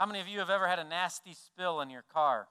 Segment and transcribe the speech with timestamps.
[0.00, 2.48] How many of you have ever had a nasty spill in your car?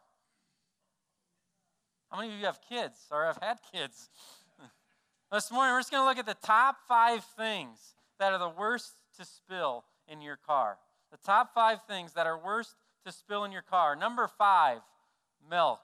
[2.12, 4.12] How many of you have kids or have had kids?
[5.32, 8.50] this morning, we're just going to look at the top five things that are the
[8.50, 10.78] worst to spill in your car.
[11.10, 13.96] The top five things that are worst to spill in your car.
[13.96, 14.82] Number five,
[15.50, 15.80] milk.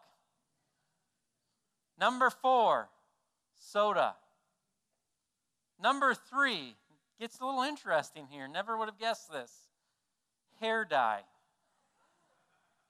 [1.99, 2.89] Number four,
[3.59, 4.13] soda.
[5.81, 6.75] Number three,
[7.19, 8.47] gets a little interesting here.
[8.47, 9.51] Never would have guessed this.
[10.59, 11.21] Hair dye.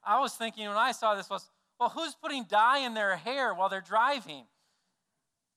[0.05, 3.54] I was thinking when I saw this was, well, who's putting dye in their hair
[3.54, 4.43] while they're driving?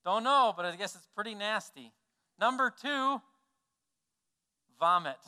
[0.04, 1.92] Don't know, but I guess it's pretty nasty.
[2.40, 3.20] Number two,
[4.80, 5.18] vomit.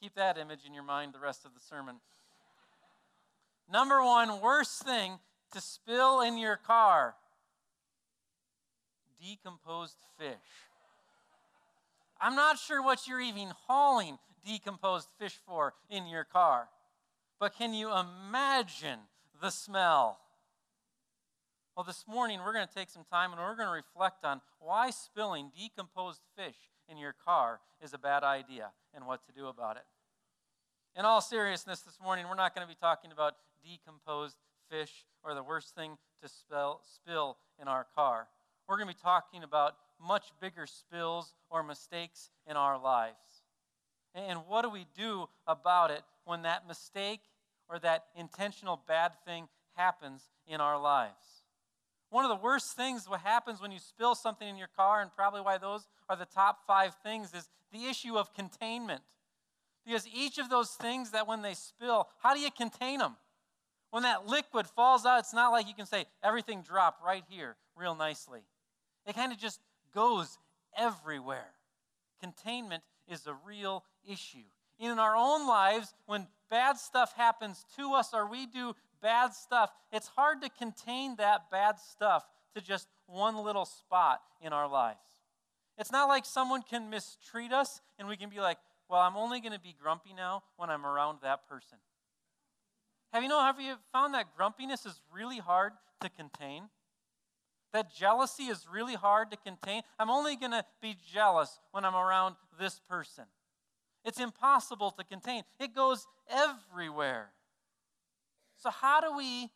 [0.00, 1.96] Keep that image in your mind the rest of the sermon.
[3.70, 5.18] Number one, worst thing
[5.52, 7.14] to spill in your car
[9.22, 10.34] decomposed fish.
[12.20, 16.68] I'm not sure what you're even hauling decomposed fish for in your car,
[17.42, 19.00] but can you imagine
[19.40, 20.20] the smell?
[21.76, 24.40] Well, this morning we're going to take some time and we're going to reflect on
[24.60, 26.54] why spilling decomposed fish
[26.88, 29.82] in your car is a bad idea and what to do about it.
[30.96, 34.36] In all seriousness, this morning we're not going to be talking about decomposed
[34.70, 38.28] fish or the worst thing to spill, spill in our car.
[38.68, 43.16] We're going to be talking about much bigger spills or mistakes in our lives.
[44.14, 47.20] And what do we do about it when that mistake
[47.72, 51.42] or that intentional bad thing happens in our lives?
[52.10, 55.10] One of the worst things what happens when you spill something in your car, and
[55.16, 59.00] probably why those are the top five things, is the issue of containment.
[59.86, 63.16] Because each of those things that when they spill, how do you contain them?
[63.90, 67.56] When that liquid falls out, it's not like you can say everything dropped right here
[67.76, 68.40] real nicely.
[69.06, 69.60] It kind of just
[69.94, 70.38] goes
[70.76, 71.48] everywhere.
[72.20, 74.44] Containment is a real issue.
[74.78, 79.70] In our own lives, when bad stuff happens to us or we do bad stuff,
[79.90, 84.98] it's hard to contain that bad stuff to just one little spot in our lives.
[85.78, 88.58] It's not like someone can mistreat us and we can be like,
[88.90, 91.78] well, I'm only going to be grumpy now when I'm around that person.
[93.14, 96.64] Have you know, have you found that grumpiness is really hard to contain?
[97.72, 99.80] That jealousy is really hard to contain.
[99.98, 103.24] I'm only going to be jealous when I'm around this person.
[104.04, 107.30] It's impossible to contain, it goes everywhere.
[108.56, 109.50] So, how do we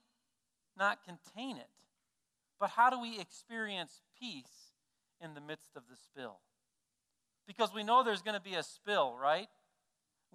[0.77, 1.69] not contain it?
[2.59, 4.73] But how do we experience peace
[5.21, 6.39] in the midst of the spill?
[7.47, 9.49] Because we know there's going to be a spill, right?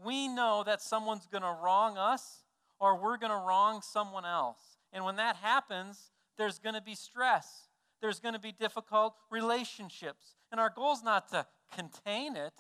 [0.04, 2.44] We know that someone's going to wrong us
[2.80, 4.60] or we're going to wrong someone else.
[4.94, 7.70] And when that happens, there's going to be stress
[8.02, 10.36] there's going to be difficult relationships.
[10.52, 12.54] And our goal is not to contain it,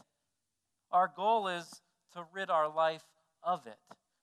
[0.91, 1.81] our goal is
[2.13, 3.03] to rid our life
[3.43, 3.77] of it.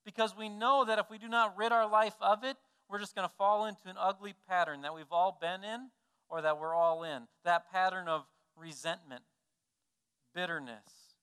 [0.05, 2.57] Because we know that if we do not rid our life of it,
[2.89, 5.91] we're just going to fall into an ugly pattern that we've all been in
[6.29, 7.23] or that we're all in.
[7.45, 8.25] That pattern of
[8.57, 9.23] resentment,
[10.35, 11.15] bitterness,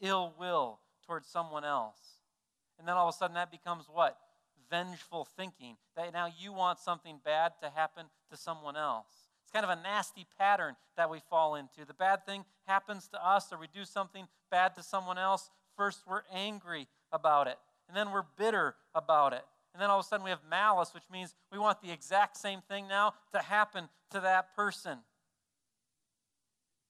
[0.00, 1.98] ill will towards someone else.
[2.78, 4.18] And then all of a sudden that becomes what?
[4.70, 9.27] vengeful thinking, that now you want something bad to happen to someone else.
[9.48, 11.86] It's kind of a nasty pattern that we fall into.
[11.86, 15.48] The bad thing happens to us, or we do something bad to someone else.
[15.74, 17.56] First, we're angry about it,
[17.88, 19.46] and then we're bitter about it.
[19.72, 22.36] And then all of a sudden, we have malice, which means we want the exact
[22.36, 24.98] same thing now to happen to that person.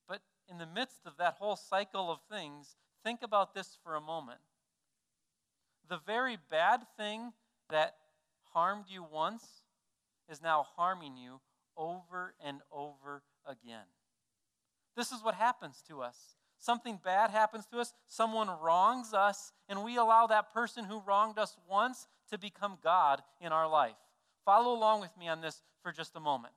[0.09, 4.01] But in the midst of that whole cycle of things, think about this for a
[4.01, 4.41] moment.
[5.87, 7.31] The very bad thing
[7.69, 7.95] that
[8.51, 9.45] harmed you once
[10.29, 11.39] is now harming you
[11.79, 13.87] over and over again.
[14.95, 16.17] This is what happens to us.
[16.59, 21.39] Something bad happens to us, someone wrongs us, and we allow that person who wronged
[21.39, 23.95] us once to become God in our life.
[24.43, 26.53] Follow along with me on this for just a moment.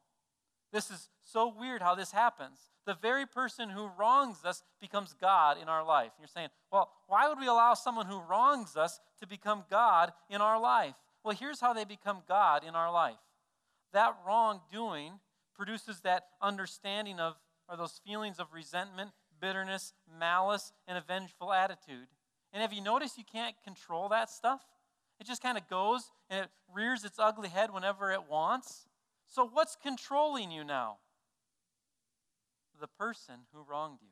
[0.73, 2.59] This is so weird how this happens.
[2.85, 6.11] The very person who wrongs us becomes God in our life.
[6.19, 10.41] You're saying, well, why would we allow someone who wrongs us to become God in
[10.41, 10.95] our life?
[11.23, 13.15] Well, here's how they become God in our life.
[13.93, 15.21] That wrongdoing
[15.55, 17.35] produces that understanding of,
[17.69, 19.11] or those feelings of resentment,
[19.41, 22.09] bitterness, malice, and a vengeful attitude.
[22.53, 24.63] And have you noticed you can't control that stuff?
[25.21, 28.89] It just kind of goes and it rears its ugly head whenever it wants.
[29.27, 30.97] So, what's controlling you now?
[32.81, 34.09] The person who wronged you.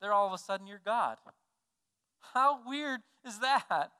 [0.00, 1.18] They're all of a sudden your God.
[2.34, 3.90] How weird is that?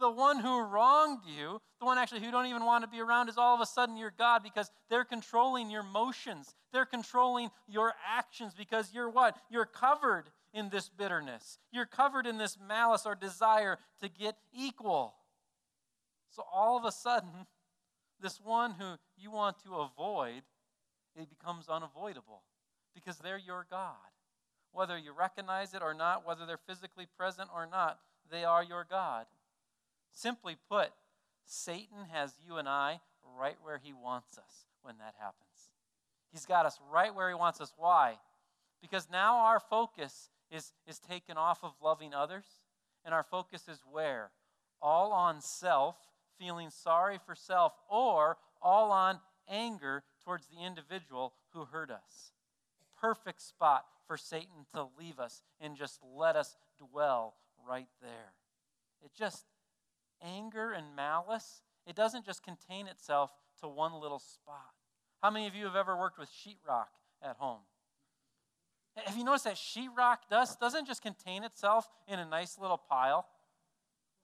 [0.00, 3.28] The one who wronged you, the one actually who don't even want to be around,
[3.28, 6.54] is all of a sudden your God because they're controlling your motions.
[6.72, 9.36] They're controlling your actions because you're what?
[9.50, 11.58] You're covered in this bitterness.
[11.70, 15.14] You're covered in this malice or desire to get equal.
[16.30, 17.30] So all of a sudden,
[18.20, 20.42] this one who you want to avoid,
[21.14, 22.42] it becomes unavoidable
[22.94, 23.94] because they're your God.
[24.72, 27.98] Whether you recognize it or not, whether they're physically present or not,
[28.30, 29.26] they are your God.
[30.12, 30.90] Simply put,
[31.44, 33.00] Satan has you and I
[33.38, 35.70] right where he wants us when that happens.
[36.32, 37.72] He's got us right where he wants us.
[37.76, 38.18] Why?
[38.80, 42.44] Because now our focus is, is taken off of loving others,
[43.04, 44.30] and our focus is where?
[44.80, 45.96] All on self,
[46.38, 52.32] feeling sorry for self, or all on anger towards the individual who hurt us.
[53.00, 57.34] Perfect spot for Satan to leave us and just let us dwell
[57.68, 58.32] right there.
[59.04, 59.44] It just,
[60.22, 63.30] anger and malice, it doesn't just contain itself
[63.60, 64.70] to one little spot.
[65.22, 66.86] How many of you have ever worked with sheetrock
[67.22, 67.60] at home?
[68.96, 73.26] Have you noticed that sheetrock dust doesn't just contain itself in a nice little pile?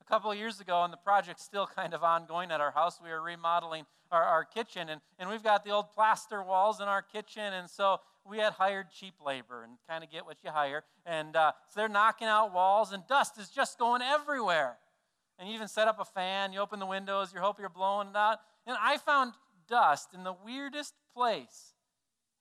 [0.00, 3.00] A couple of years ago, and the project's still kind of ongoing at our house,
[3.02, 6.87] we were remodeling our, our kitchen, and, and we've got the old plaster walls in
[6.87, 10.50] our kitchen, and so we had hired cheap labor and kind of get what you
[10.50, 10.84] hire.
[11.04, 14.78] And uh, so they're knocking out walls, and dust is just going everywhere.
[15.38, 18.08] And you even set up a fan, you open the windows, you hope you're blowing
[18.08, 18.38] it out.
[18.66, 19.34] And I found
[19.68, 21.74] dust in the weirdest place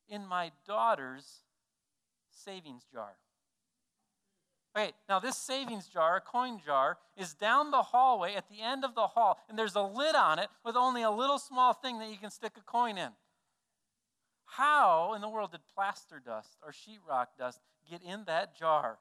[0.07, 1.41] in my daughter's
[2.29, 3.15] savings jar.
[4.77, 8.83] Okay, now this savings jar, a coin jar, is down the hallway at the end
[8.83, 11.99] of the hall, and there's a lid on it with only a little small thing
[11.99, 13.11] that you can stick a coin in.
[14.45, 17.59] How in the world did plaster dust or sheetrock dust
[17.89, 18.99] get in that jar?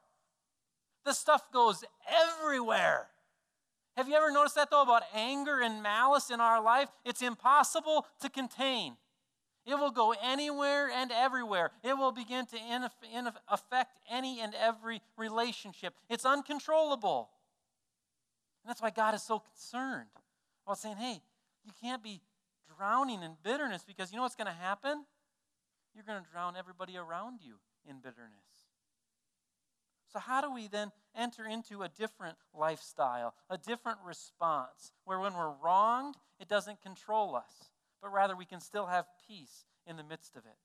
[1.03, 3.07] The stuff goes everywhere.
[3.95, 6.89] Have you ever noticed that, though, about anger and malice in our life?
[7.05, 8.97] It's impossible to contain.
[9.65, 11.71] It will go anywhere and everywhere.
[11.83, 15.95] It will begin to in, in affect any and every relationship.
[16.09, 17.29] It's uncontrollable.
[18.63, 20.09] And that's why God is so concerned
[20.65, 21.21] about saying, hey,
[21.63, 22.21] you can't be
[22.77, 25.05] drowning in bitterness because you know what's going to happen?
[25.95, 27.55] You're going to drown everybody around you
[27.89, 28.54] in bitterness.
[30.15, 35.33] So, how do we then enter into a different lifestyle, a different response, where when
[35.33, 37.51] we're wronged, it doesn't control us,
[38.01, 40.55] but rather we can still have peace in the midst of it?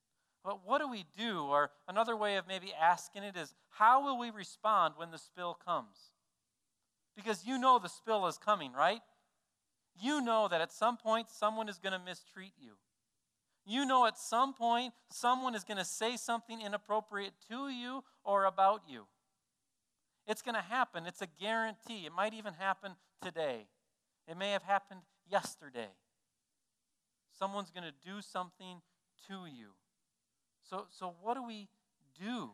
[0.44, 1.42] But what do we do?
[1.42, 5.54] Or another way of maybe asking it is, how will we respond when the spill
[5.54, 6.12] comes?
[7.16, 9.00] Because you know the spill is coming, right?
[10.00, 12.74] You know that at some point someone is going to mistreat you.
[13.66, 18.44] You know at some point someone is going to say something inappropriate to you or
[18.44, 19.06] about you.
[20.30, 21.06] It's going to happen.
[21.06, 22.06] It's a guarantee.
[22.06, 23.66] It might even happen today.
[24.28, 25.88] It may have happened yesterday.
[27.36, 28.80] Someone's going to do something
[29.26, 29.70] to you.
[30.62, 31.66] So, so what do we
[32.16, 32.50] do?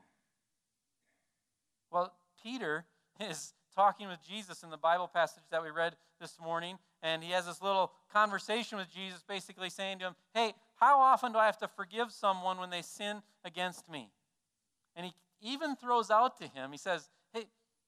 [1.93, 2.87] Well, Peter
[3.21, 7.33] is talking with Jesus in the Bible passage that we read this morning, and he
[7.33, 11.45] has this little conversation with Jesus, basically saying to him, Hey, how often do I
[11.45, 14.09] have to forgive someone when they sin against me?
[14.95, 15.13] And he
[15.43, 17.11] even throws out to him, he says,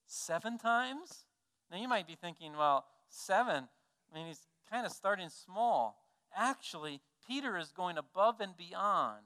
[0.09, 1.25] seven times?
[1.71, 3.67] Now you might be thinking, well, seven,
[4.11, 5.97] I mean, he's kind of starting small.
[6.35, 9.23] Actually, Peter is going above and beyond.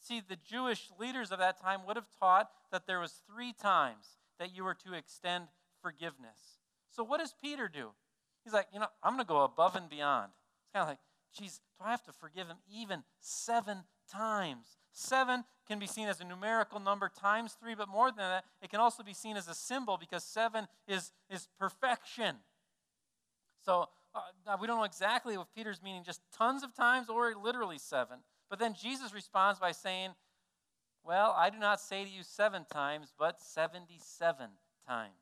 [0.00, 4.16] See, the Jewish leaders of that time would have taught that there was three times
[4.38, 5.46] that you were to extend
[5.82, 6.60] forgiveness.
[6.90, 7.90] So what does Peter do?
[8.44, 10.30] He's like, you know, I'm going to go above and beyond.
[10.62, 10.98] It's kind of like,
[11.36, 13.78] geez, do I have to forgive him even seven
[14.10, 14.78] times?
[14.98, 18.68] Seven can be seen as a numerical number times three, but more than that, it
[18.68, 22.34] can also be seen as a symbol because seven is, is perfection.
[23.64, 27.78] So uh, we don't know exactly what Peter's meaning, just tons of times or literally
[27.78, 28.18] seven.
[28.50, 30.10] But then Jesus responds by saying,
[31.04, 34.50] Well, I do not say to you seven times, but 77
[34.84, 35.12] times.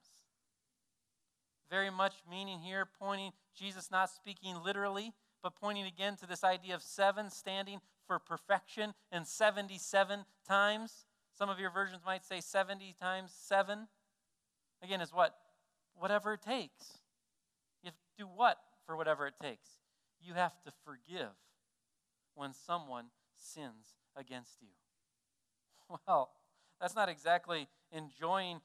[1.68, 6.75] Very much meaning here, pointing, Jesus not speaking literally, but pointing again to this idea
[6.75, 11.07] of seven standing for perfection and 77 times.
[11.37, 13.89] Some of your versions might say 70 times 7.
[14.83, 15.35] Again, is what?
[15.95, 16.99] Whatever it takes.
[17.83, 19.69] You do what for whatever it takes?
[20.21, 21.33] You have to forgive
[22.35, 24.69] when someone sins against you.
[26.09, 26.31] Well,
[26.81, 28.61] that's not exactly enjoying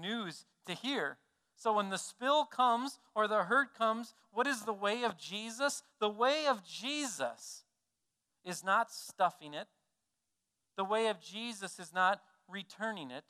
[0.00, 1.18] news to hear.
[1.54, 5.82] So when the spill comes or the hurt comes, what is the way of Jesus?
[6.00, 7.64] The way of Jesus
[8.44, 9.68] is not stuffing it.
[10.76, 13.24] The way of Jesus is not returning it.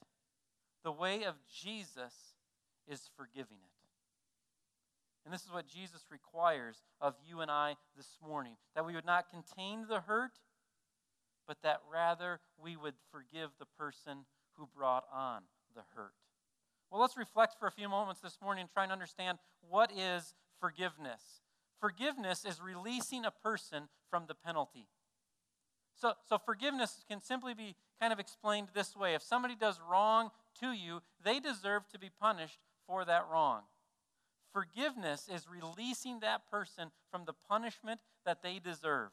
[0.85, 2.15] The way of Jesus
[2.87, 3.79] is forgiving it.
[5.25, 9.05] And this is what Jesus requires of you and I this morning that we would
[9.05, 10.38] not contain the hurt,
[11.47, 14.25] but that rather we would forgive the person
[14.57, 15.43] who brought on
[15.75, 16.15] the hurt.
[16.91, 19.38] Well, let's reflect for a few moments this morning and try and understand
[19.69, 21.43] what is forgiveness.
[21.81, 24.88] Forgiveness is releasing a person from the penalty.
[26.00, 29.14] So, so forgiveness can simply be kind of explained this way.
[29.14, 33.62] If somebody does wrong to you, they deserve to be punished for that wrong.
[34.52, 39.11] Forgiveness is releasing that person from the punishment that they deserve.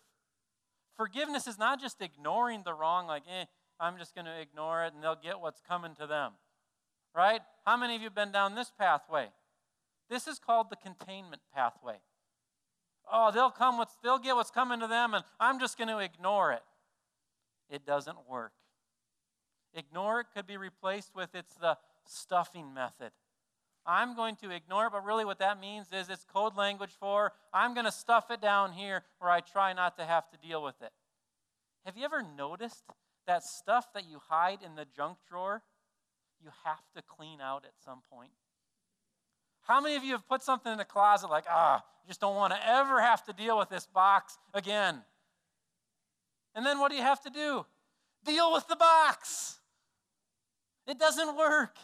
[0.95, 3.45] Forgiveness is not just ignoring the wrong, like, eh,
[3.79, 6.33] I'm just going to ignore it and they'll get what's coming to them.
[7.13, 7.41] Right?
[7.65, 9.27] How many of you have been down this pathway?
[10.09, 11.95] This is called the containment pathway.
[13.11, 15.99] Oh, they'll come with, they'll get what's coming to them and I'm just going to
[15.99, 16.61] ignore it.
[17.69, 18.53] It doesn't work.
[19.73, 23.11] Ignore it could be replaced with it's the stuffing method.
[23.85, 27.33] I'm going to ignore it, but really what that means is it's code language for
[27.53, 30.63] I'm going to stuff it down here where I try not to have to deal
[30.63, 30.91] with it.
[31.85, 32.83] Have you ever noticed
[33.27, 35.61] that stuff that you hide in the junk drawer,
[36.41, 38.31] you have to clean out at some point?
[39.67, 42.35] How many of you have put something in a closet like, ah, I just don't
[42.35, 45.01] want to ever have to deal with this box again?
[46.55, 47.65] And then what do you have to do?
[48.25, 49.59] Deal with the box.
[50.87, 51.77] It doesn't work.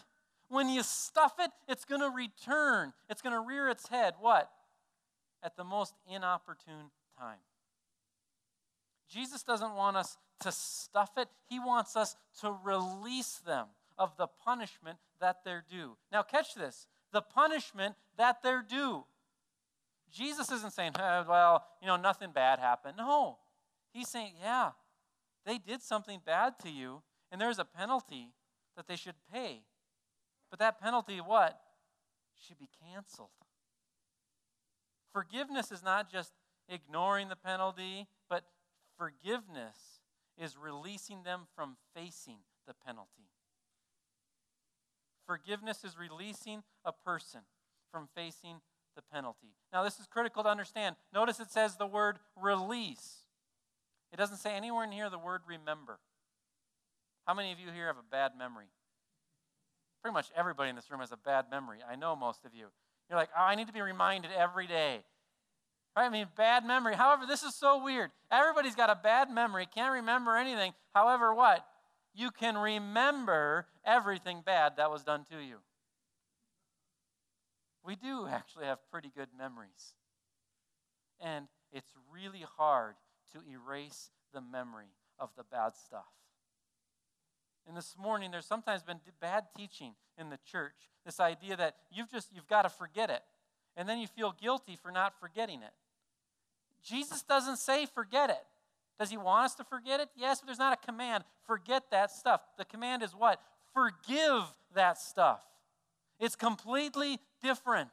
[0.48, 2.92] When you stuff it, it's going to return.
[3.08, 4.14] It's going to rear its head.
[4.20, 4.50] What?
[5.42, 7.38] At the most inopportune time.
[9.08, 14.26] Jesus doesn't want us to stuff it, He wants us to release them of the
[14.26, 15.96] punishment that they're due.
[16.10, 19.04] Now, catch this the punishment that they're due.
[20.10, 22.94] Jesus isn't saying, well, you know, nothing bad happened.
[22.98, 23.36] No.
[23.92, 24.70] He's saying, yeah,
[25.44, 28.32] they did something bad to you, and there's a penalty
[28.76, 29.62] that they should pay.
[30.50, 31.60] But that penalty, what?
[32.46, 33.28] Should be canceled.
[35.12, 36.32] Forgiveness is not just
[36.68, 38.44] ignoring the penalty, but
[38.96, 40.00] forgiveness
[40.38, 43.28] is releasing them from facing the penalty.
[45.26, 47.40] Forgiveness is releasing a person
[47.90, 48.60] from facing
[48.96, 49.54] the penalty.
[49.72, 50.96] Now, this is critical to understand.
[51.12, 53.21] Notice it says the word release.
[54.12, 55.98] It doesn't say anywhere in here the word remember.
[57.26, 58.66] How many of you here have a bad memory?
[60.02, 61.78] Pretty much everybody in this room has a bad memory.
[61.88, 62.66] I know most of you.
[63.08, 65.00] You're like, oh, I need to be reminded every day.
[65.96, 66.06] Right?
[66.06, 66.94] I mean, bad memory.
[66.94, 68.10] However, this is so weird.
[68.30, 70.72] Everybody's got a bad memory, can't remember anything.
[70.94, 71.64] However, what?
[72.14, 75.58] You can remember everything bad that was done to you.
[77.84, 79.94] We do actually have pretty good memories.
[81.20, 82.94] And it's really hard
[83.32, 86.06] to erase the memory of the bad stuff.
[87.66, 90.74] And this morning, there's sometimes been bad teaching in the church.
[91.04, 93.22] This idea that you've just you've got to forget it,
[93.76, 95.72] and then you feel guilty for not forgetting it.
[96.82, 98.44] Jesus doesn't say forget it.
[98.98, 100.08] Does he want us to forget it?
[100.16, 101.24] Yes, but there's not a command.
[101.46, 102.40] Forget that stuff.
[102.58, 103.40] The command is what?
[103.72, 105.40] Forgive that stuff.
[106.18, 107.90] It's completely different.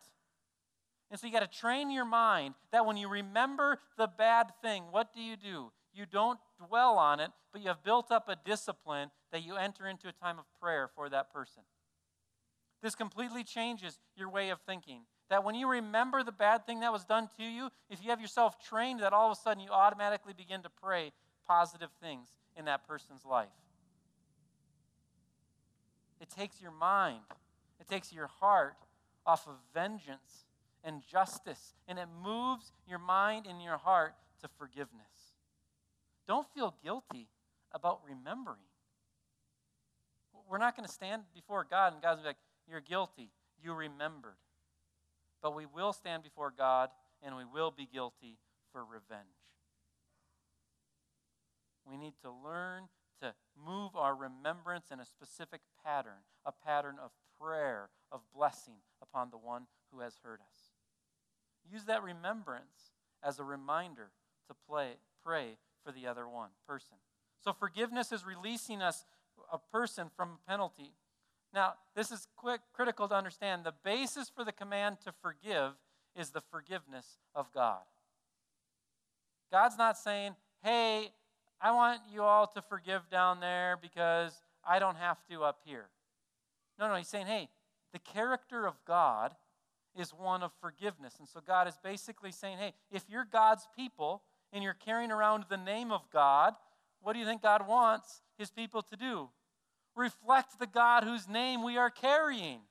[1.12, 4.84] And so you got to train your mind that when you remember the bad thing,
[4.92, 5.72] what do you do?
[5.94, 9.88] You don't dwell on it, but you have built up a discipline that you enter
[9.88, 11.64] into a time of prayer for that person.
[12.82, 15.02] This completely changes your way of thinking.
[15.30, 18.22] That when you remember the bad thing that was done to you, if you have
[18.22, 21.12] yourself trained, that all of a sudden you automatically begin to pray
[21.48, 23.50] positive things in that person's life.
[26.22, 27.22] It takes your mind,
[27.80, 28.76] it takes your heart
[29.26, 30.46] off of vengeance
[30.84, 35.36] and justice, and it moves your mind and your heart to forgiveness.
[36.28, 37.28] Don't feel guilty
[37.74, 38.70] about remembering.
[40.50, 43.32] We're not going to stand before God and God's be like, You're guilty.
[43.62, 44.38] You remembered.
[45.42, 46.90] But we will stand before God
[47.22, 48.38] and we will be guilty
[48.72, 49.28] for revenge.
[51.86, 52.84] We need to learn
[53.22, 59.30] to move our remembrance in a specific pattern, a pattern of prayer, of blessing upon
[59.32, 60.69] the one who has hurt us.
[61.72, 62.92] Use that remembrance
[63.24, 64.12] as a reminder
[64.48, 66.98] to play, pray for the other one person.
[67.44, 69.06] So forgiveness is releasing us,
[69.52, 70.94] a person, from a penalty.
[71.54, 73.64] Now, this is quick, critical to understand.
[73.64, 75.74] The basis for the command to forgive
[76.16, 77.82] is the forgiveness of God.
[79.52, 81.12] God's not saying, hey,
[81.62, 84.34] I want you all to forgive down there because
[84.68, 85.88] I don't have to up here.
[86.78, 87.50] No, no, he's saying, hey,
[87.92, 89.32] the character of God
[89.98, 91.16] is one of forgiveness.
[91.20, 95.46] And so God is basically saying, hey, if you're God's people, and you're carrying around
[95.50, 96.56] the name of God,
[97.02, 99.30] what do you think God wants his people to do?
[99.96, 102.62] Reflect the God whose name we are carrying.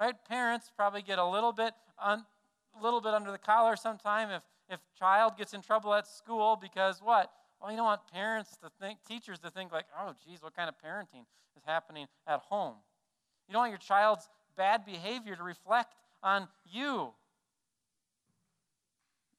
[0.00, 0.14] Right?
[0.28, 2.24] Parents probably get a little bit un,
[2.78, 6.58] a little bit under the collar sometime if if child gets in trouble at school
[6.60, 7.30] because what?
[7.60, 10.68] well, you don't want parents to think, teachers to think like, oh, geez, what kind
[10.68, 11.24] of parenting
[11.56, 12.74] is happening at home?
[13.48, 17.12] You don't want your child's bad behavior to reflect on you.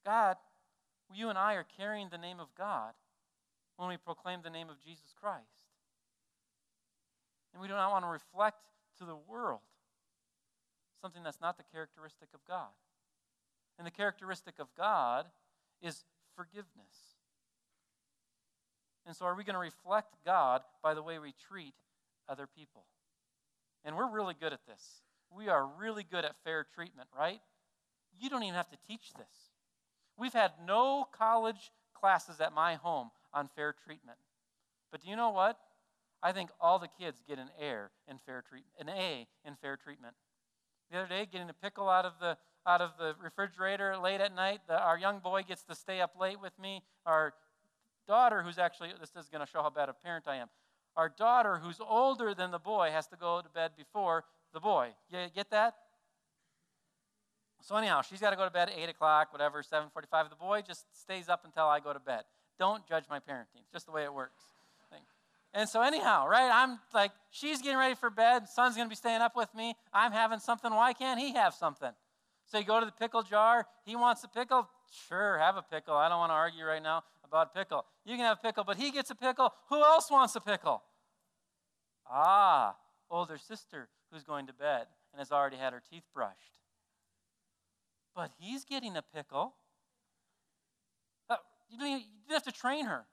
[0.06, 0.38] God,
[1.14, 2.94] you and I are carrying the name of God
[3.78, 5.44] when we proclaim the name of Jesus Christ.
[7.54, 8.62] And we do not want to reflect
[9.00, 9.60] to the world
[11.02, 12.70] something that's not the characteristic of God.
[13.78, 15.28] And the characteristic of God
[15.82, 16.04] is
[16.36, 17.18] forgiveness.
[19.06, 21.74] And so, are we going to reflect God by the way we treat
[22.28, 22.84] other people?
[23.86, 25.02] And we're really good at this.
[25.36, 27.40] We are really good at fair treatment, right?
[28.20, 29.52] You don't even have to teach this.
[30.18, 34.18] We've had no college classes at my home on fair treatment.
[34.92, 35.58] But do you know what?
[36.24, 39.78] I think all the kids get an A in fair treatment, an A in fair
[39.78, 40.16] treatment.
[40.92, 44.36] The other day, getting a pickle out of the out of the refrigerator late at
[44.36, 46.82] night, the, our young boy gets to stay up late with me.
[47.06, 47.34] Our
[48.08, 50.48] daughter, who's actually this is going to show how bad a parent I am.
[50.96, 54.90] Our daughter, who's older than the boy, has to go to bed before the boy.
[55.12, 55.76] You get that?
[57.62, 60.30] So anyhow, she's got to go to bed at 8 o'clock, whatever, 7.45.
[60.30, 62.24] The boy just stays up until I go to bed.
[62.60, 63.62] Don't judge my parenting.
[63.62, 64.44] It's just the way it works.
[65.54, 68.48] And so anyhow, right, I'm like, she's getting ready for bed.
[68.48, 69.74] Son's going to be staying up with me.
[69.92, 70.72] I'm having something.
[70.72, 71.90] Why can't he have something?
[72.46, 73.66] So you go to the pickle jar.
[73.84, 74.70] He wants a pickle.
[75.08, 75.96] Sure, have a pickle.
[75.96, 77.86] I don't want to argue right now about pickle.
[78.06, 79.52] You can have a pickle, but he gets a pickle.
[79.70, 80.84] Who else wants a pickle?
[82.10, 82.76] Ah,
[83.10, 86.58] older sister who's going to bed and has already had her teeth brushed
[88.18, 89.54] but he's getting a pickle.
[91.30, 91.36] Uh,
[91.70, 93.06] you, you have to train her.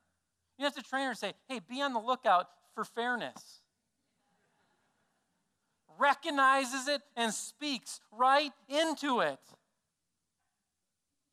[0.59, 3.61] You have to train her and say, hey, be on the lookout for fairness.
[5.99, 9.39] Recognizes it and speaks right into it.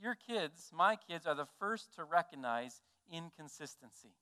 [0.02, 4.16] Your kids, my kids, are the first to recognize inconsistency.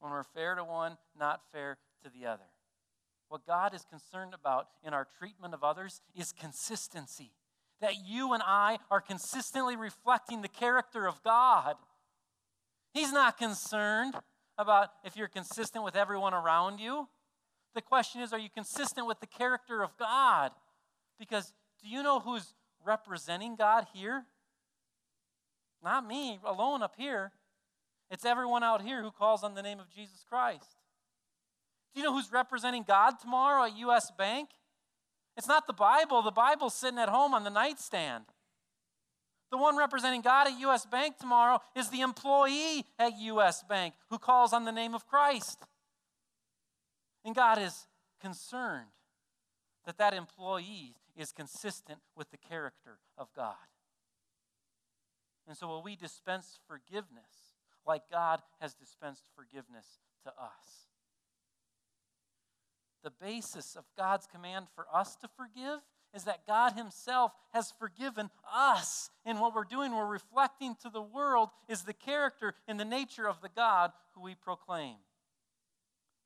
[0.00, 2.53] When we're fair to one, not fair to the other.
[3.34, 7.32] What God is concerned about in our treatment of others is consistency
[7.80, 11.74] that you and I are consistently reflecting the character of God.
[12.92, 14.14] He's not concerned
[14.56, 17.08] about if you're consistent with everyone around you.
[17.74, 20.52] The question is, are you consistent with the character of God?
[21.18, 22.54] Because do you know who's
[22.86, 24.26] representing God here?
[25.82, 27.32] Not me alone up here.
[28.12, 30.76] It's everyone out here who calls on the name of Jesus Christ.
[31.94, 34.48] Do you know who's representing God tomorrow at US Bank?
[35.36, 36.22] It's not the Bible.
[36.22, 38.24] The Bible's sitting at home on the nightstand.
[39.50, 40.84] The one representing God at U.S.
[40.84, 43.62] Bank tomorrow is the employee at U.S.
[43.62, 45.60] Bank who calls on the name of Christ.
[47.24, 47.86] And God is
[48.20, 48.88] concerned
[49.86, 53.54] that that employee is consistent with the character of God.
[55.46, 57.54] And so, will we dispense forgiveness
[57.86, 60.83] like God has dispensed forgiveness to us?
[63.04, 65.80] The basis of God's command for us to forgive
[66.14, 69.10] is that God Himself has forgiven us.
[69.24, 73.28] And what we're doing, we're reflecting to the world, is the character and the nature
[73.28, 74.96] of the God who we proclaim.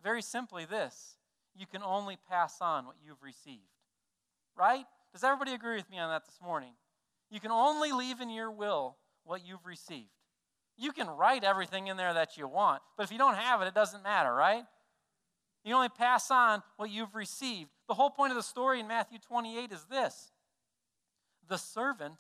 [0.03, 1.17] Very simply, this
[1.57, 3.63] you can only pass on what you've received.
[4.57, 4.85] Right?
[5.13, 6.73] Does everybody agree with me on that this morning?
[7.31, 10.09] You can only leave in your will what you've received.
[10.77, 13.67] You can write everything in there that you want, but if you don't have it,
[13.67, 14.63] it doesn't matter, right?
[15.65, 17.71] You only pass on what you've received.
[17.89, 20.33] The whole point of the story in Matthew 28 is this
[21.49, 22.19] the servant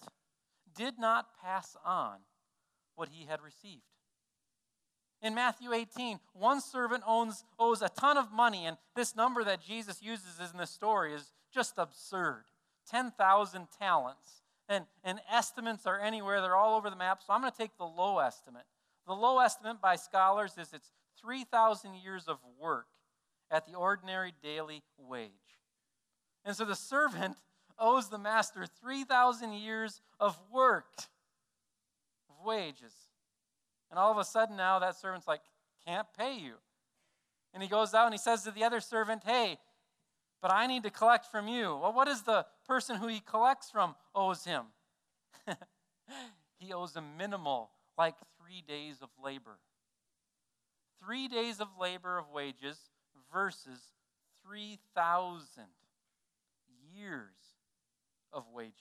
[0.76, 2.18] did not pass on
[2.94, 3.82] what he had received.
[5.20, 9.60] In Matthew 18, one servant owns, owes a ton of money, and this number that
[9.60, 12.44] Jesus uses in this story is just absurd
[12.90, 14.42] 10,000 talents.
[14.70, 17.76] And, and estimates are anywhere, they're all over the map, so I'm going to take
[17.78, 18.64] the low estimate.
[19.06, 22.86] The low estimate by scholars is it's 3,000 years of work
[23.50, 25.30] at the ordinary daily wage.
[26.44, 27.36] And so the servant
[27.78, 30.86] owes the master 3,000 years of work,
[32.28, 32.92] of wages.
[33.90, 35.40] And all of a sudden now that servant's like,
[35.86, 36.54] can't pay you.
[37.54, 39.58] And he goes out and he says to the other servant, hey,
[40.40, 41.76] but I need to collect from you.
[41.76, 44.64] Well, what does the person who he collects from owes him?
[46.58, 49.58] he owes a minimal, like three days of labor.
[51.02, 52.78] Three days of labor of wages
[53.32, 53.80] versus
[54.44, 55.64] 3,000
[56.94, 57.34] years
[58.32, 58.72] of wages.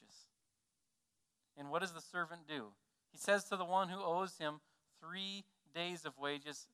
[1.57, 2.67] And what does the servant do?
[3.11, 4.59] He says to the one who owes him
[5.01, 6.67] three days of wages,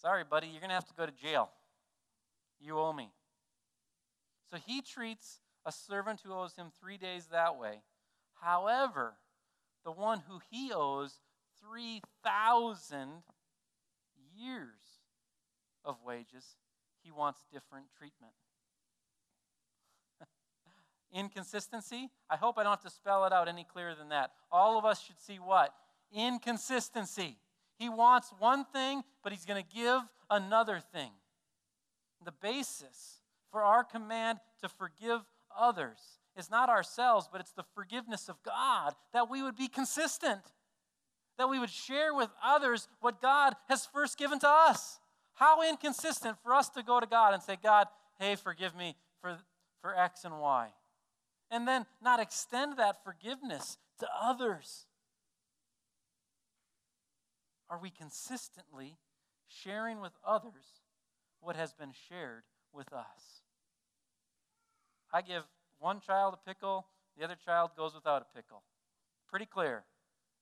[0.00, 1.50] Sorry, buddy, you're going to have to go to jail.
[2.60, 3.10] You owe me.
[4.50, 7.82] So he treats a servant who owes him three days that way.
[8.40, 9.14] However,
[9.84, 11.18] the one who he owes
[11.60, 13.08] 3,000
[14.36, 14.78] years
[15.84, 16.56] of wages,
[17.08, 18.32] he wants different treatment.
[21.12, 22.10] Inconsistency?
[22.28, 24.32] I hope I don't have to spell it out any clearer than that.
[24.52, 25.72] All of us should see what?
[26.12, 27.38] Inconsistency.
[27.78, 31.10] He wants one thing, but he's going to give another thing.
[32.24, 35.20] The basis for our command to forgive
[35.58, 35.98] others
[36.36, 40.42] is not ourselves, but it's the forgiveness of God, that we would be consistent,
[41.38, 44.98] that we would share with others what God has first given to us.
[45.38, 47.86] How inconsistent for us to go to God and say, God,
[48.18, 49.36] hey, forgive me for,
[49.80, 50.68] for X and Y.
[51.48, 54.86] And then not extend that forgiveness to others.
[57.70, 58.96] Are we consistently
[59.46, 60.82] sharing with others
[61.40, 63.42] what has been shared with us?
[65.12, 65.44] I give
[65.78, 68.64] one child a pickle, the other child goes without a pickle.
[69.30, 69.84] Pretty clear.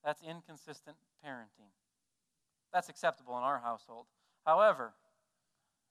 [0.02, 1.68] That's inconsistent parenting.
[2.72, 4.06] That's acceptable in our household.
[4.46, 4.94] However,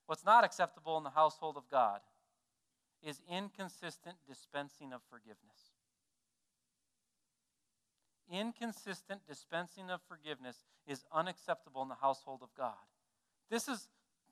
[0.07, 1.99] what's not acceptable in the household of God
[3.03, 5.73] is inconsistent dispensing of forgiveness.
[8.31, 12.73] Inconsistent dispensing of forgiveness is unacceptable in the household of God.
[13.51, 13.89] This is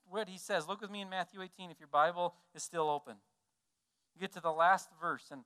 [0.08, 0.66] what he says.
[0.66, 3.16] Look with me in Matthew 18 if your Bible is still open.
[4.14, 5.42] You get to the last verse, and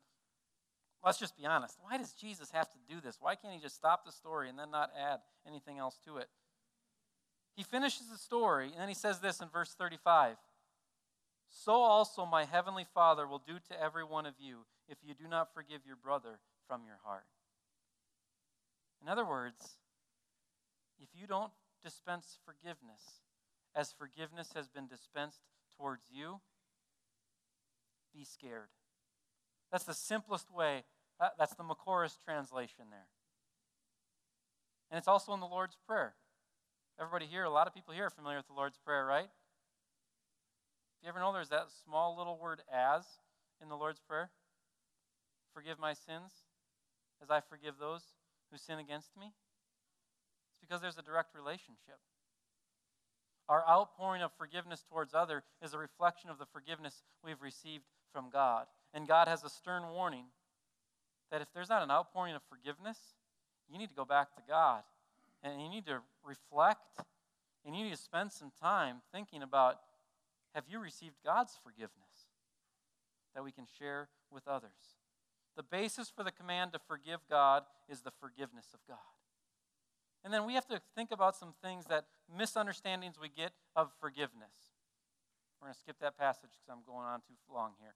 [1.05, 1.77] let's just be honest.
[1.83, 3.19] Why does Jesus have to do this?
[3.21, 6.29] Why can't he just stop the story and then not add anything else to it?
[7.59, 10.37] He finishes the story, and then he says this in verse 35
[11.51, 15.27] So also my heavenly Father will do to every one of you if you do
[15.27, 17.25] not forgive your brother from your heart.
[19.03, 19.79] In other words,
[21.01, 21.51] if you don't
[21.83, 23.23] dispense forgiveness
[23.75, 25.41] as forgiveness has been dispensed
[25.77, 26.39] towards you,
[28.15, 28.69] be scared.
[29.73, 30.85] That's the simplest way.
[31.19, 33.09] Uh, that's the Macoris translation there.
[34.93, 36.15] And it's also in the Lord's Prayer.
[37.01, 39.31] Everybody here, a lot of people here are familiar with the Lord's Prayer, right?
[40.99, 43.05] If you ever know there's that small little word as
[43.63, 44.31] in the Lord's Prayer?
[45.55, 46.33] Forgive my sins
[47.23, 48.03] as I forgive those
[48.51, 49.27] who sin against me?
[50.51, 52.03] It's because there's a direct relationship.
[53.49, 58.29] Our outpouring of forgiveness towards other is a reflection of the forgiveness we've received from
[58.29, 58.67] God.
[58.93, 60.25] And God has a stern warning
[61.31, 62.99] that if there's not an outpouring of forgiveness,
[63.71, 64.83] you need to go back to God.
[65.43, 67.01] And you need to reflect
[67.65, 69.77] and you need to spend some time thinking about
[70.55, 72.33] have you received God's forgiveness
[73.35, 74.97] that we can share with others?
[75.57, 78.99] The basis for the command to forgive God is the forgiveness of God.
[80.25, 84.75] And then we have to think about some things that misunderstandings we get of forgiveness.
[85.61, 87.95] We're going to skip that passage because I'm going on too long here.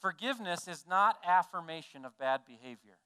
[0.00, 2.98] Forgiveness is not affirmation of bad behavior.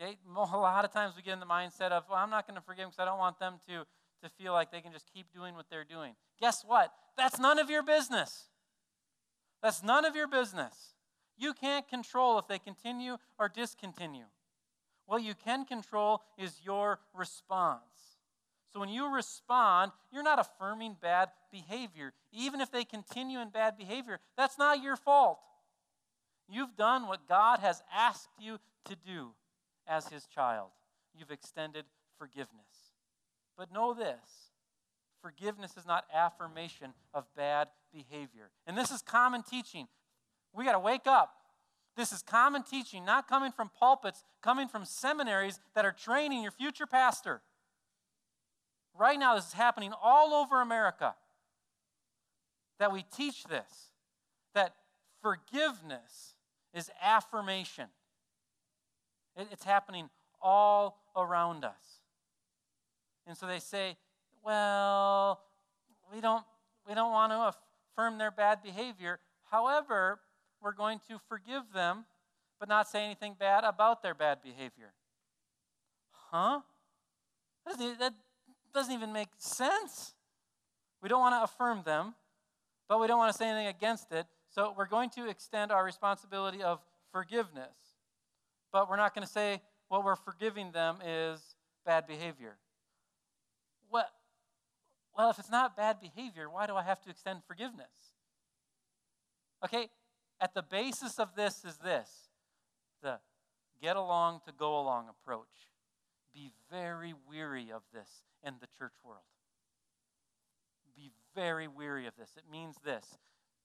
[0.00, 0.16] Okay?
[0.36, 2.60] A lot of times we get in the mindset of, well, I'm not going to
[2.60, 3.84] forgive them because I don't want them to,
[4.22, 6.14] to feel like they can just keep doing what they're doing.
[6.40, 6.92] Guess what?
[7.16, 8.44] That's none of your business.
[9.62, 10.94] That's none of your business.
[11.36, 14.26] You can't control if they continue or discontinue.
[15.06, 17.80] What you can control is your response.
[18.72, 22.12] So when you respond, you're not affirming bad behavior.
[22.32, 25.38] Even if they continue in bad behavior, that's not your fault.
[26.48, 29.30] You've done what God has asked you to do
[29.88, 30.70] as his child.
[31.14, 31.84] You've extended
[32.18, 32.92] forgiveness.
[33.56, 34.52] But know this
[35.20, 38.50] forgiveness is not affirmation of bad behavior.
[38.66, 39.88] And this is common teaching.
[40.54, 41.32] We got to wake up.
[41.96, 46.52] This is common teaching, not coming from pulpits, coming from seminaries that are training your
[46.52, 47.40] future pastor.
[48.96, 51.14] Right now, this is happening all over America.
[52.78, 53.92] That we teach this,
[54.54, 54.74] that
[55.20, 56.34] forgiveness
[56.72, 57.86] is affirmation.
[59.38, 60.10] It's happening
[60.42, 62.00] all around us.
[63.26, 63.96] And so they say,
[64.44, 65.40] well,
[66.12, 66.44] we don't,
[66.88, 67.54] we don't want to
[67.96, 69.20] affirm their bad behavior.
[69.50, 70.18] However,
[70.62, 72.04] we're going to forgive them,
[72.58, 74.92] but not say anything bad about their bad behavior.
[76.30, 76.60] Huh?
[77.66, 78.14] That
[78.74, 80.14] doesn't even make sense.
[81.02, 82.14] We don't want to affirm them,
[82.88, 84.26] but we don't want to say anything against it.
[84.50, 86.80] So we're going to extend our responsibility of
[87.12, 87.76] forgiveness.
[88.72, 91.40] But we're not going to say what we're forgiving them is
[91.86, 92.56] bad behavior.
[93.88, 94.10] What?
[95.16, 97.86] Well, if it's not bad behavior, why do I have to extend forgiveness?
[99.64, 99.88] Okay,
[100.40, 102.08] at the basis of this is this
[103.02, 103.18] the
[103.80, 105.46] get along to go along approach.
[106.34, 108.08] Be very weary of this
[108.44, 109.22] in the church world.
[110.96, 112.30] Be very weary of this.
[112.36, 113.04] It means this.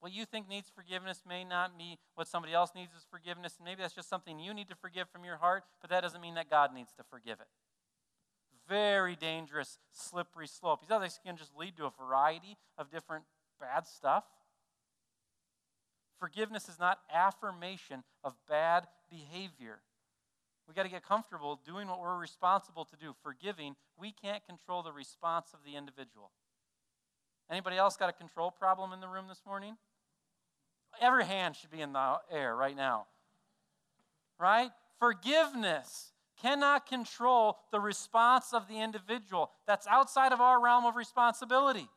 [0.04, 3.56] What you think needs forgiveness may not be what somebody else needs is forgiveness.
[3.58, 6.20] And maybe that's just something you need to forgive from your heart, but that doesn't
[6.20, 7.48] mean that God needs to forgive it.
[8.68, 10.82] very dangerous, slippery slope.
[10.82, 13.24] These other things can just lead to a variety of different
[13.62, 14.26] bad stuff.
[16.20, 19.80] Forgiveness is not affirmation of bad behavior.
[20.68, 23.78] We got to get comfortable doing what we're responsible to do, forgiving.
[23.98, 26.32] We can't control the response of the individual.
[27.50, 29.78] Anybody else got a control problem in the room this morning?
[31.02, 33.08] Every hand should be in the air right now.
[34.40, 34.70] Right?
[35.00, 39.52] Forgiveness cannot control the response of the individual.
[39.68, 41.88] That's outside of our realm of responsibility.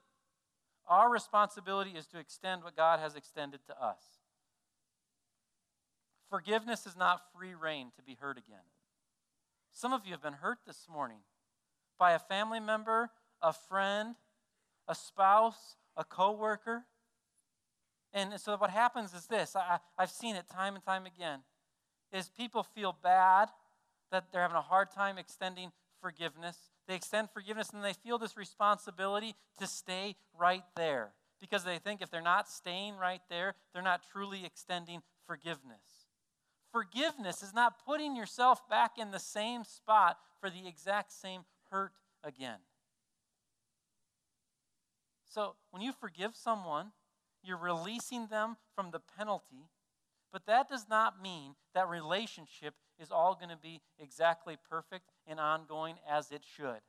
[0.88, 4.00] Our responsibility is to extend what God has extended to us.
[6.30, 8.64] Forgiveness is not free reign to be hurt again.
[9.72, 11.18] Some of you have been hurt this morning
[11.98, 13.10] by a family member,
[13.42, 14.14] a friend,
[14.88, 16.84] a spouse, a coworker.
[18.16, 21.40] And so what happens is this I, I've seen it time and time again
[22.10, 23.50] is people feel bad
[24.10, 26.56] that they're having a hard time extending forgiveness.
[26.88, 32.00] They extend forgiveness and they feel this responsibility to stay right there because they think
[32.00, 36.06] if they're not staying right there, they're not truly extending forgiveness.
[36.72, 41.92] Forgiveness is not putting yourself back in the same spot for the exact same hurt
[42.24, 42.60] again.
[45.28, 46.92] So when you forgive someone,
[47.46, 49.70] you're releasing them from the penalty,
[50.32, 55.38] but that does not mean that relationship is all going to be exactly perfect and
[55.38, 56.80] ongoing as it should.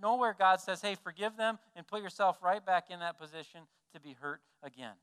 [0.00, 3.62] Nowhere God says, hey, forgive them and put yourself right back in that position
[3.94, 4.94] to be hurt again.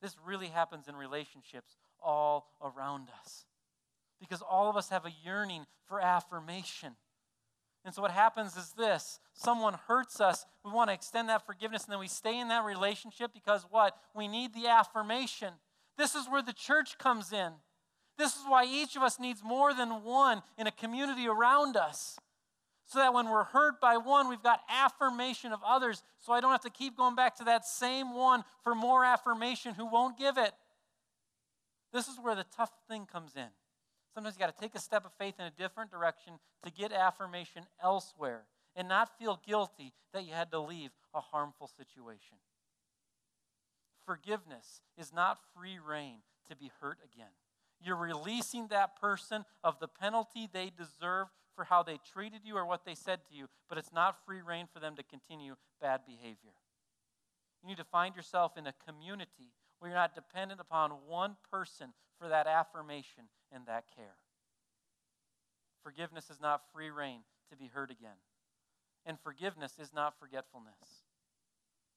[0.00, 3.46] This really happens in relationships all around us
[4.20, 6.94] because all of us have a yearning for affirmation.
[7.88, 11.84] And so what happens is this someone hurts us, we want to extend that forgiveness,
[11.84, 13.96] and then we stay in that relationship because what?
[14.14, 15.54] We need the affirmation.
[15.96, 17.50] This is where the church comes in.
[18.18, 22.18] This is why each of us needs more than one in a community around us.
[22.84, 26.02] So that when we're hurt by one, we've got affirmation of others.
[26.18, 29.72] So I don't have to keep going back to that same one for more affirmation
[29.72, 30.52] who won't give it.
[31.94, 33.48] This is where the tough thing comes in.
[34.18, 36.92] Sometimes you got to take a step of faith in a different direction to get
[36.92, 42.38] affirmation elsewhere and not feel guilty that you had to leave a harmful situation.
[44.04, 46.16] Forgiveness is not free reign
[46.48, 47.30] to be hurt again.
[47.80, 52.66] You're releasing that person of the penalty they deserve for how they treated you or
[52.66, 56.00] what they said to you, but it's not free reign for them to continue bad
[56.04, 56.58] behavior.
[57.62, 59.52] You need to find yourself in a community
[59.86, 64.16] you're not dependent upon one person for that affirmation and that care.
[65.82, 68.18] Forgiveness is not free reign to be hurt again.
[69.06, 71.04] And forgiveness is not forgetfulness.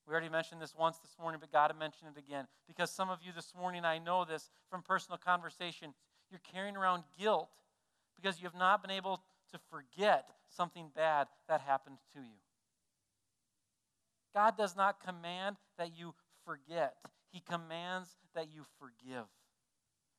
[0.08, 2.46] We already mentioned this once this morning, but God to mention it again.
[2.68, 5.94] Because some of you this morning, I know this from personal conversation,
[6.30, 7.50] you're carrying around guilt
[8.16, 12.40] because you have not been able to forget something bad that happened to you.
[14.34, 16.14] God does not command that you
[16.46, 16.96] forget,
[17.32, 19.26] He commands that you forgive.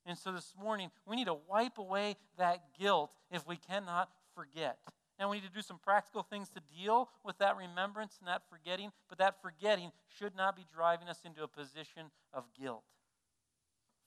[0.05, 4.79] And so this morning, we need to wipe away that guilt if we cannot forget.
[5.19, 8.43] And we need to do some practical things to deal with that remembrance and that
[8.51, 12.83] forgetting, but that forgetting should not be driving us into a position of guilt.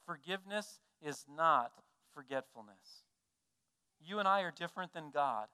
[0.05, 1.71] Forgiveness is not
[2.13, 3.05] forgetfulness.
[3.99, 5.47] You and I are different than God.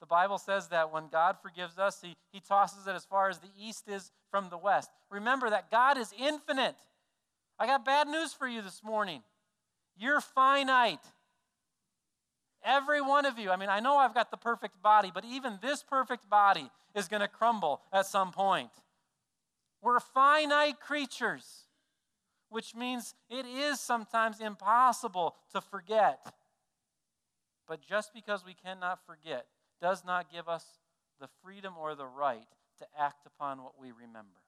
[0.00, 3.38] The Bible says that when God forgives us, he, he tosses it as far as
[3.38, 4.90] the east is from the west.
[5.10, 6.76] Remember that God is infinite.
[7.58, 9.22] I got bad news for you this morning.
[9.96, 11.00] You're finite.
[12.64, 13.50] Every one of you.
[13.50, 17.08] I mean, I know I've got the perfect body, but even this perfect body is
[17.08, 18.70] going to crumble at some point.
[19.82, 21.64] We're finite creatures,
[22.50, 26.34] which means it is sometimes impossible to forget.
[27.66, 29.46] But just because we cannot forget
[29.80, 30.64] does not give us
[31.20, 32.46] the freedom or the right
[32.78, 34.42] to act upon what we remember.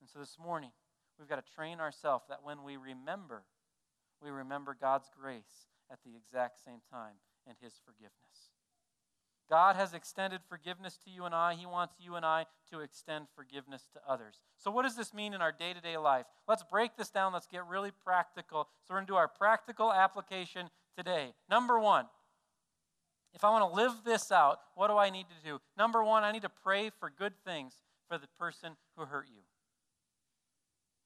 [0.00, 0.70] And so this morning,
[1.18, 3.44] we've got to train ourselves that when we remember,
[4.22, 7.14] we remember God's grace at the exact same time
[7.46, 8.50] and his forgiveness.
[9.48, 11.54] God has extended forgiveness to you and I.
[11.54, 14.42] He wants you and I to extend forgiveness to others.
[14.58, 16.26] So, what does this mean in our day to day life?
[16.48, 17.32] Let's break this down.
[17.32, 18.68] Let's get really practical.
[18.82, 21.32] So, we're going to do our practical application today.
[21.48, 22.06] Number one,
[23.36, 25.60] if I want to live this out, what do I need to do?
[25.76, 27.74] Number one, I need to pray for good things
[28.08, 29.42] for the person who hurt you.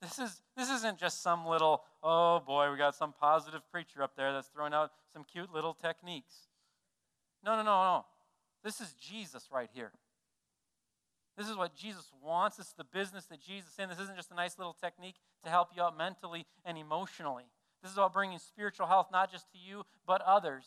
[0.00, 4.12] This, is, this isn't just some little, oh boy, we got some positive preacher up
[4.16, 6.34] there that's throwing out some cute little techniques.
[7.44, 8.04] No, no, no, no.
[8.62, 9.90] This is Jesus right here.
[11.36, 12.58] This is what Jesus wants.
[12.58, 13.88] This is the business that Jesus is in.
[13.88, 17.44] This isn't just a nice little technique to help you out mentally and emotionally.
[17.82, 20.64] This is about bringing spiritual health not just to you, but others.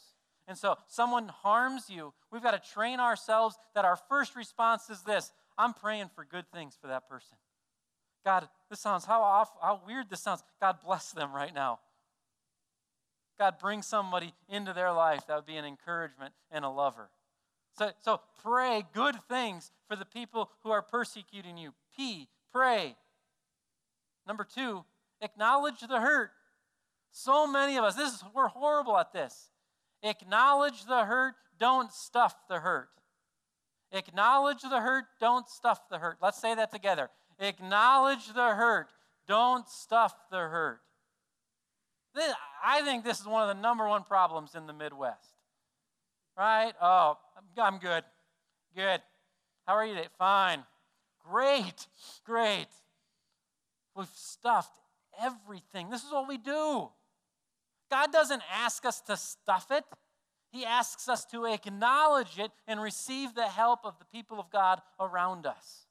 [0.47, 5.01] And so, someone harms you, we've got to train ourselves that our first response is
[5.01, 7.37] this I'm praying for good things for that person.
[8.25, 10.43] God, this sounds how off, how weird this sounds.
[10.59, 11.79] God bless them right now.
[13.39, 17.09] God, bring somebody into their life that would be an encouragement and a lover.
[17.77, 21.73] So, so pray good things for the people who are persecuting you.
[21.97, 22.95] P, pray.
[24.27, 24.85] Number two,
[25.21, 26.31] acknowledge the hurt.
[27.11, 29.49] So many of us, this is, we're horrible at this.
[30.03, 32.89] Acknowledge the hurt, don't stuff the hurt.
[33.91, 36.17] Acknowledge the hurt, don't stuff the hurt.
[36.21, 37.09] Let's say that together.
[37.39, 38.89] Acknowledge the hurt,
[39.27, 40.81] don't stuff the hurt.
[42.15, 45.37] This, I think this is one of the number one problems in the Midwest.
[46.37, 46.73] Right?
[46.81, 47.17] Oh,
[47.57, 48.03] I'm good.
[48.75, 49.01] Good.
[49.65, 50.09] How are you today?
[50.17, 50.63] Fine.
[51.25, 51.87] Great.
[52.25, 52.67] Great.
[53.95, 54.79] We've stuffed
[55.21, 55.89] everything.
[55.89, 56.89] This is what we do.
[57.93, 59.83] God doesn't ask us to stuff it.
[60.51, 64.81] He asks us to acknowledge it and receive the help of the people of God
[64.99, 65.85] around us.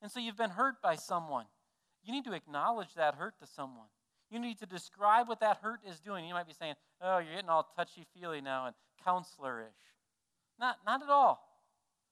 [0.00, 1.46] And so you've been hurt by someone.
[2.04, 3.88] You need to acknowledge that hurt to someone.
[4.30, 6.26] You need to describe what that hurt is doing.
[6.26, 9.84] You might be saying, oh, you're getting all touchy feely now and counselor ish.
[10.60, 11.44] Not, not at all.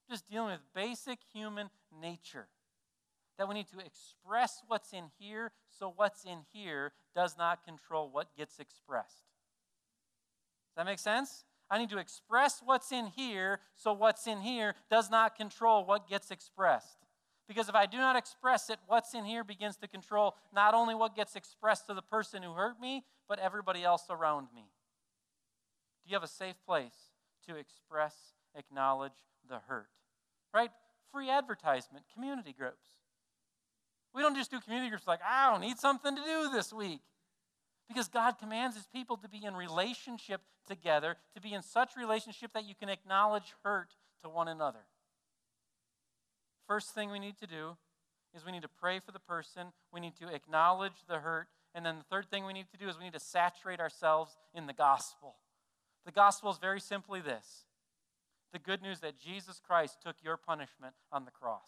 [0.09, 1.69] Just dealing with basic human
[2.01, 2.47] nature.
[3.37, 8.09] That we need to express what's in here so what's in here does not control
[8.09, 9.25] what gets expressed.
[10.69, 11.43] Does that make sense?
[11.69, 16.07] I need to express what's in here so what's in here does not control what
[16.07, 16.99] gets expressed.
[17.47, 20.95] Because if I do not express it, what's in here begins to control not only
[20.95, 24.63] what gets expressed to the person who hurt me, but everybody else around me.
[26.03, 26.95] Do you have a safe place
[27.47, 28.15] to express,
[28.55, 29.89] acknowledge the hurt?
[30.53, 30.71] Right?
[31.11, 32.87] Free advertisement, community groups.
[34.15, 37.01] We don't just do community groups like, I don't need something to do this week.
[37.87, 42.51] Because God commands his people to be in relationship together, to be in such relationship
[42.53, 43.89] that you can acknowledge hurt
[44.23, 44.79] to one another.
[46.67, 47.77] First thing we need to do
[48.35, 51.85] is we need to pray for the person, we need to acknowledge the hurt, and
[51.85, 54.65] then the third thing we need to do is we need to saturate ourselves in
[54.65, 55.35] the gospel.
[56.05, 57.65] The gospel is very simply this
[58.53, 61.67] the good news that Jesus Christ took your punishment on the cross.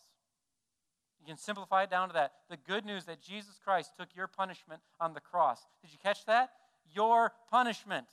[1.20, 2.34] You can simplify it down to that.
[2.50, 5.66] The good news that Jesus Christ took your punishment on the cross.
[5.82, 6.52] Did you catch that?
[6.94, 8.08] Your punishment.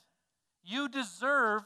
[0.63, 1.63] You deserve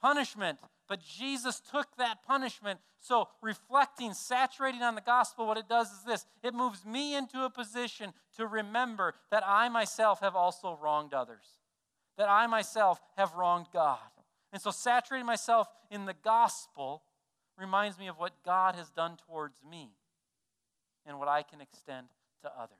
[0.00, 0.58] punishment.
[0.86, 2.78] But Jesus took that punishment.
[3.00, 7.44] So, reflecting, saturating on the gospel, what it does is this it moves me into
[7.44, 11.44] a position to remember that I myself have also wronged others,
[12.18, 13.98] that I myself have wronged God.
[14.52, 17.02] And so, saturating myself in the gospel
[17.58, 19.92] reminds me of what God has done towards me
[21.06, 22.06] and what I can extend
[22.42, 22.78] to others.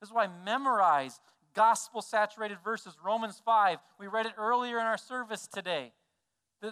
[0.00, 1.20] This is why memorize
[1.54, 2.96] gospel saturated verses.
[3.04, 5.92] Romans 5, we read it earlier in our service today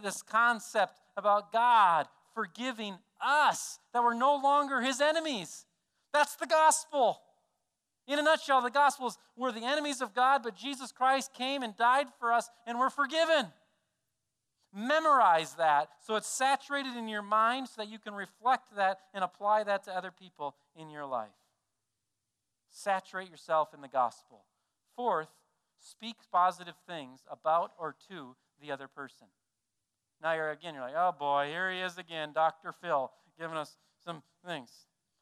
[0.02, 5.66] this concept about God forgiving us, that we're no longer his enemies.
[6.12, 7.20] That's the gospel.
[8.06, 11.62] In a nutshell, the gospel is we're the enemies of God, but Jesus Christ came
[11.62, 13.46] and died for us, and we're forgiven.
[14.74, 19.22] Memorize that so it's saturated in your mind so that you can reflect that and
[19.22, 21.28] apply that to other people in your life.
[22.70, 24.44] Saturate yourself in the gospel.
[24.96, 25.28] Fourth,
[25.78, 29.28] speak positive things about or to the other person.
[30.20, 32.72] Now you're again, you're like, oh boy, here he is again, Dr.
[32.72, 34.70] Phil, giving us some things.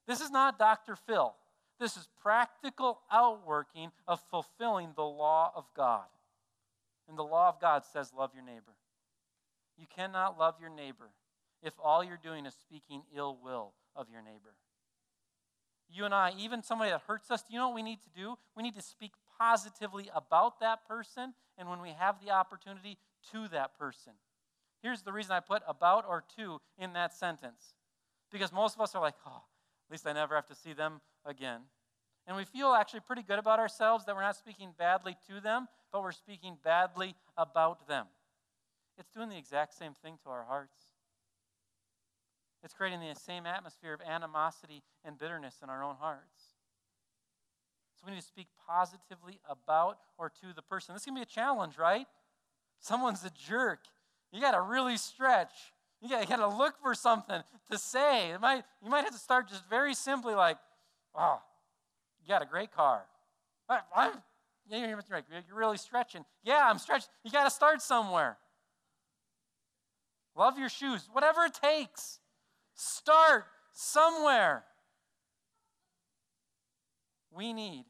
[0.06, 0.96] This is not Dr.
[0.96, 1.34] Phil.
[1.78, 6.06] This is practical outworking of fulfilling the law of God.
[7.08, 8.76] And the law of God says, love your neighbor.
[9.76, 11.10] You cannot love your neighbor
[11.62, 14.56] if all you're doing is speaking ill will of your neighbor.
[15.88, 18.10] You and I, even somebody that hurts us, do you know what we need to
[18.14, 18.36] do?
[18.56, 22.98] We need to speak positively about that person, and when we have the opportunity,
[23.32, 24.14] to that person.
[24.82, 27.74] Here's the reason I put about or to in that sentence.
[28.30, 29.36] Because most of us are like, oh,
[29.86, 31.60] at least I never have to see them again.
[32.26, 35.68] And we feel actually pretty good about ourselves that we're not speaking badly to them,
[35.92, 38.06] but we're speaking badly about them.
[38.98, 40.76] It's doing the exact same thing to our hearts.
[42.62, 46.54] It's creating the same atmosphere of animosity and bitterness in our own hearts.
[47.96, 50.94] So we need to speak positively about or to the person.
[50.94, 52.06] This can be a challenge, right?
[52.78, 53.80] Someone's a jerk
[54.32, 55.52] you got to really stretch.
[56.00, 58.30] You got, to look for something to say.
[58.30, 60.56] It might, you might have to start just very simply like,
[61.14, 61.40] wow,
[62.20, 63.02] you got a great car.
[63.68, 64.12] I, I'm,
[64.68, 66.24] you're, you're really stretching.
[66.42, 67.08] Yeah, I'm stretching.
[67.22, 68.36] You got to start somewhere.
[70.42, 72.18] Love your shoes, whatever it takes.
[72.74, 74.64] Start somewhere.
[77.30, 77.84] We need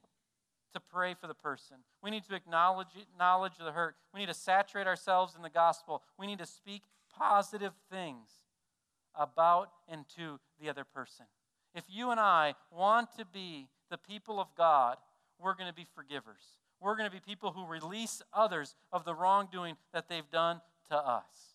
[0.74, 1.76] to pray for the person.
[2.02, 3.94] We need to acknowledge, acknowledge the hurt.
[4.12, 6.02] We need to saturate ourselves in the gospel.
[6.18, 6.82] We need to speak
[7.18, 8.28] positive things
[9.18, 11.24] about and to the other person.
[11.74, 14.98] If you and I want to be the people of God,
[15.40, 16.58] we're going to be forgivers.
[16.82, 20.96] We're going to be people who release others of the wrongdoing that they've done to
[20.98, 21.51] us.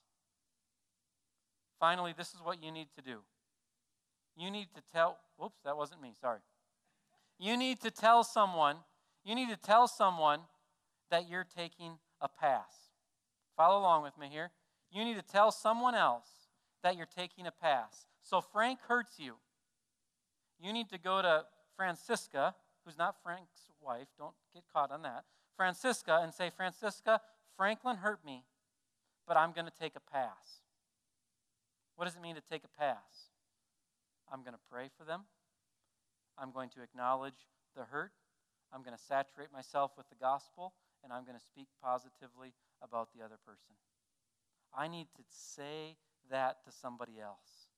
[1.79, 3.19] Finally, this is what you need to do.
[4.35, 6.39] You need to tell, whoops, that wasn't me, sorry.
[7.39, 8.77] You need to tell someone,
[9.23, 10.41] you need to tell someone
[11.11, 12.91] that you're taking a pass.
[13.55, 14.51] Follow along with me here.
[14.91, 16.27] You need to tell someone else
[16.83, 18.07] that you're taking a pass.
[18.21, 19.35] So Frank hurts you.
[20.59, 22.55] You need to go to Francisca,
[22.85, 25.23] who's not Frank's wife, don't get caught on that.
[25.55, 27.21] Francisca and say, Francisca,
[27.55, 28.43] Franklin hurt me,
[29.27, 30.61] but I'm going to take a pass.
[31.97, 33.33] What does it mean to take a pass?
[34.31, 35.21] I'm going to pray for them.
[36.37, 38.13] I'm going to acknowledge the hurt.
[38.71, 40.73] I'm going to saturate myself with the gospel,
[41.03, 43.73] and I'm going to speak positively about the other person.
[44.71, 45.97] I need to say
[46.29, 47.73] that to somebody else.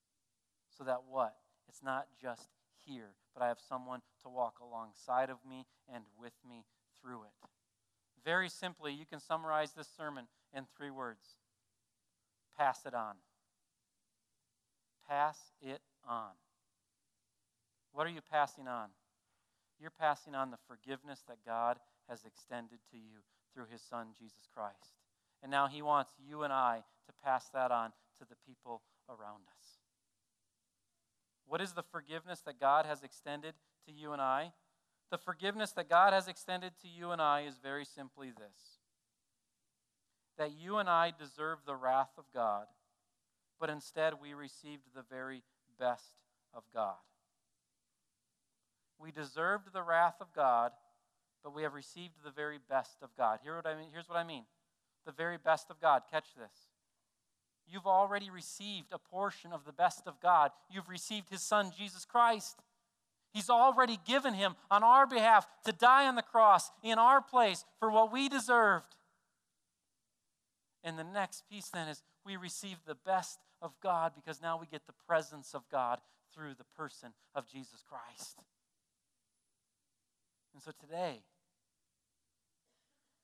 [0.78, 1.36] So that what?
[1.70, 2.50] It's not just
[2.86, 6.66] here, but I have someone to walk alongside of me and with me
[7.02, 7.48] through it.
[8.26, 11.38] Very simply, you can summarize this sermon in three words
[12.60, 13.16] pass it on.
[15.10, 16.32] Pass it on.
[17.92, 18.90] What are you passing on?
[19.80, 24.48] You're passing on the forgiveness that God has extended to you through his Son, Jesus
[24.54, 24.94] Christ.
[25.42, 29.42] And now he wants you and I to pass that on to the people around
[29.58, 29.80] us.
[31.48, 33.56] What is the forgiveness that God has extended
[33.88, 34.52] to you and I?
[35.10, 38.78] The forgiveness that God has extended to you and I is very simply this
[40.38, 42.66] that you and I deserve the wrath of God,
[43.60, 45.44] but instead we received the very
[45.80, 46.14] best
[46.54, 46.96] of God.
[49.00, 50.72] We deserved the wrath of God,
[51.44, 53.40] but we have received the very best of God.
[53.44, 54.44] Here what I mean, here's what I mean
[55.06, 56.04] the very best of God.
[56.12, 56.52] Catch this.
[57.68, 60.52] You've already received a portion of the best of God.
[60.70, 62.58] You've received His Son, Jesus Christ.
[63.32, 67.64] He's already given Him on our behalf to die on the cross in our place
[67.80, 68.96] for what we deserved.
[70.84, 74.68] And the next piece then is we receive the best of God because now we
[74.68, 76.00] get the presence of God
[76.34, 78.38] through the person of Jesus Christ.
[80.54, 81.24] And so today,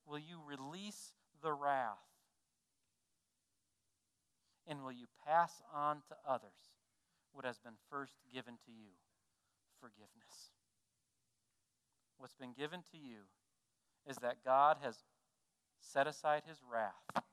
[0.06, 1.98] will you release the wrath?
[4.68, 6.74] And will you pass on to others
[7.32, 8.92] what has been first given to you?
[9.80, 10.52] Forgiveness.
[12.18, 13.28] What's been given to you
[14.08, 15.04] is that God has
[15.80, 17.24] set aside his wrath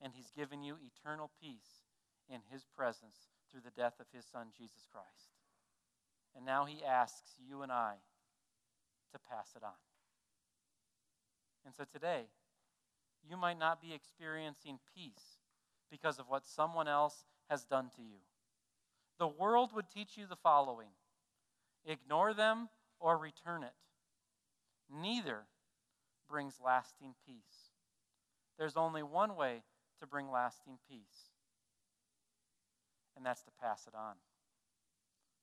[0.00, 1.84] and he's given you eternal peace
[2.28, 3.16] in his presence
[3.50, 5.32] through the death of his son, Jesus Christ.
[6.36, 7.94] And now he asks you and I
[9.12, 9.70] to pass it on.
[11.64, 12.26] And so today,
[13.28, 15.40] you might not be experiencing peace
[15.90, 18.18] because of what someone else has done to you.
[19.18, 20.90] The world would teach you the following
[21.84, 22.68] ignore them
[23.00, 23.74] or return it.
[24.90, 25.46] Neither
[26.28, 27.70] brings lasting peace.
[28.58, 29.62] There's only one way
[30.00, 31.32] to bring lasting peace,
[33.16, 34.16] and that's to pass it on.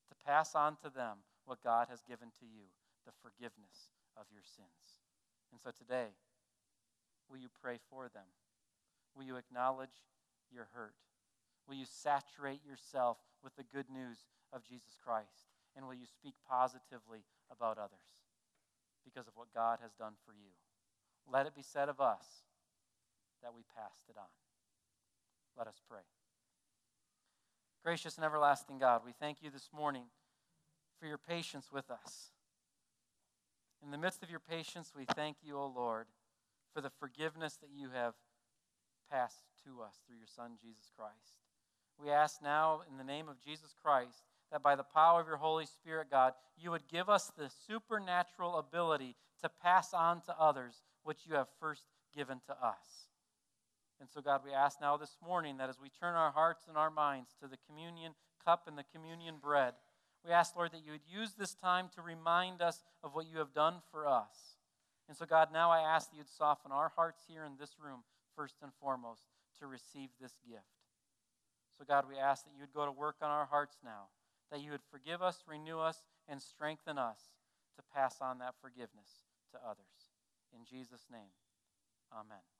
[0.08, 2.70] To pass on to them what God has given to you
[3.04, 5.02] the forgiveness of your sins.
[5.50, 6.14] And so today,
[7.28, 8.28] will you pray for them?
[9.16, 10.04] Will you acknowledge
[10.52, 10.94] your hurt?
[11.68, 14.18] Will you saturate yourself with the good news
[14.52, 15.50] of Jesus Christ?
[15.76, 18.06] And will you speak positively about others
[19.04, 20.54] because of what God has done for you?
[21.30, 22.44] Let it be said of us
[23.42, 24.30] that we passed it on.
[25.56, 26.00] Let us pray.
[27.84, 30.04] Gracious and everlasting God, we thank you this morning
[30.98, 32.30] for your patience with us.
[33.84, 36.06] In the midst of your patience, we thank you, O Lord,
[36.72, 38.14] for the forgiveness that you have
[39.12, 41.36] passed to us through your Son, Jesus Christ.
[42.02, 45.36] We ask now, in the name of Jesus Christ, that by the power of your
[45.36, 50.82] Holy Spirit, God, you would give us the supernatural ability to pass on to others
[51.04, 51.82] what you have first
[52.16, 53.08] given to us.
[54.00, 56.76] And so, God, we ask now this morning that as we turn our hearts and
[56.76, 58.12] our minds to the communion
[58.44, 59.74] cup and the communion bread,
[60.24, 63.38] we ask, Lord, that you would use this time to remind us of what you
[63.38, 64.56] have done for us.
[65.08, 68.00] And so, God, now I ask that you'd soften our hearts here in this room,
[68.34, 69.22] first and foremost,
[69.60, 70.64] to receive this gift.
[71.76, 74.08] So, God, we ask that you would go to work on our hearts now,
[74.50, 77.18] that you would forgive us, renew us, and strengthen us
[77.76, 80.14] to pass on that forgiveness to others.
[80.54, 81.34] In Jesus' name,
[82.12, 82.53] amen.